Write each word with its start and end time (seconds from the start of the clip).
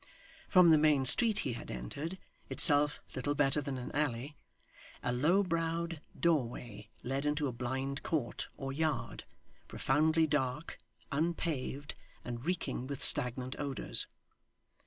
From 0.49 0.71
the 0.71 0.79
main 0.79 1.05
street 1.05 1.37
he 1.45 1.53
had 1.53 1.69
entered, 1.69 2.17
itself 2.49 2.99
little 3.15 3.35
better 3.35 3.61
than 3.61 3.77
an 3.77 3.91
alley, 3.91 4.35
a 5.03 5.13
low 5.13 5.43
browed 5.43 6.01
doorway 6.19 6.89
led 7.03 7.23
into 7.23 7.45
a 7.47 7.51
blind 7.51 8.01
court, 8.01 8.47
or 8.57 8.73
yard, 8.73 9.25
profoundly 9.67 10.25
dark, 10.25 10.79
unpaved, 11.11 11.93
and 12.25 12.43
reeking 12.43 12.87
with 12.87 13.03
stagnant 13.03 13.55
odours. 13.59 14.07